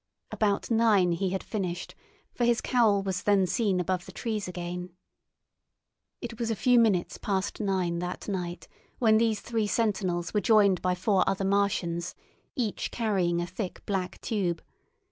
About 0.31 0.71
nine 0.71 1.11
he 1.11 1.29
had 1.29 1.43
finished, 1.43 1.93
for 2.33 2.43
his 2.43 2.59
cowl 2.59 3.03
was 3.03 3.21
then 3.21 3.45
seen 3.45 3.79
above 3.79 4.07
the 4.07 4.11
trees 4.11 4.47
again. 4.47 4.89
It 6.21 6.39
was 6.39 6.49
a 6.49 6.55
few 6.55 6.79
minutes 6.79 7.19
past 7.19 7.59
nine 7.59 7.99
that 7.99 8.27
night 8.27 8.67
when 8.97 9.19
these 9.19 9.41
three 9.41 9.67
sentinels 9.67 10.33
were 10.33 10.41
joined 10.41 10.81
by 10.81 10.95
four 10.95 11.23
other 11.29 11.45
Martians, 11.45 12.15
each 12.55 12.89
carrying 12.89 13.41
a 13.41 13.45
thick 13.45 13.85
black 13.85 14.19
tube. 14.21 14.63